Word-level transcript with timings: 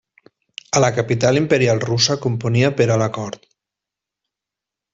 A 0.77 0.79
la 0.83 0.89
capital 0.95 1.39
imperial 1.41 1.83
russa 1.83 2.17
componia 2.25 2.73
per 2.81 2.89
a 2.95 2.99
la 3.05 3.11
cort. 3.19 3.47